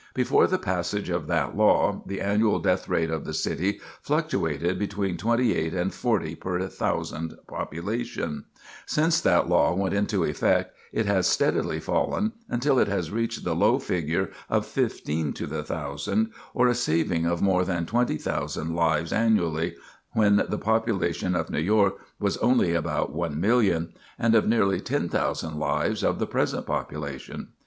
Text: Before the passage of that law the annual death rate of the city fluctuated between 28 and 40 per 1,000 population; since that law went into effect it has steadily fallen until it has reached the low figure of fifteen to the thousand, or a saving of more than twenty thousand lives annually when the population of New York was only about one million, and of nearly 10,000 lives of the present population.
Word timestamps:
Before 0.15 0.47
the 0.47 0.57
passage 0.57 1.11
of 1.11 1.27
that 1.27 1.55
law 1.55 2.01
the 2.07 2.21
annual 2.21 2.57
death 2.57 2.89
rate 2.89 3.11
of 3.11 3.23
the 3.23 3.35
city 3.35 3.79
fluctuated 4.01 4.79
between 4.79 5.15
28 5.15 5.75
and 5.75 5.93
40 5.93 6.33
per 6.37 6.57
1,000 6.57 7.37
population; 7.47 8.45
since 8.87 9.21
that 9.21 9.47
law 9.47 9.75
went 9.75 9.93
into 9.93 10.23
effect 10.23 10.75
it 10.91 11.05
has 11.05 11.27
steadily 11.27 11.79
fallen 11.79 12.31
until 12.49 12.79
it 12.79 12.87
has 12.87 13.11
reached 13.11 13.43
the 13.43 13.55
low 13.55 13.77
figure 13.77 14.31
of 14.49 14.65
fifteen 14.65 15.33
to 15.33 15.45
the 15.45 15.61
thousand, 15.61 16.31
or 16.55 16.67
a 16.67 16.73
saving 16.73 17.27
of 17.27 17.43
more 17.43 17.63
than 17.63 17.85
twenty 17.85 18.17
thousand 18.17 18.73
lives 18.75 19.13
annually 19.13 19.75
when 20.13 20.37
the 20.49 20.57
population 20.57 21.35
of 21.35 21.51
New 21.51 21.59
York 21.61 21.99
was 22.19 22.37
only 22.37 22.73
about 22.73 23.13
one 23.13 23.39
million, 23.39 23.93
and 24.17 24.33
of 24.33 24.47
nearly 24.47 24.79
10,000 24.79 25.59
lives 25.59 26.03
of 26.03 26.17
the 26.17 26.25
present 26.25 26.65
population. 26.65 27.49